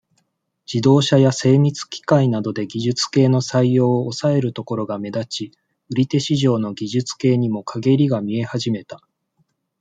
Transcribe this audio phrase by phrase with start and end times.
[0.65, 5.51] 自動車や、精密機械などで、技術系の採用を、抑えるところが目立ち、
[5.91, 8.99] 売り手市場の技術系にも、かげりが見え始めた。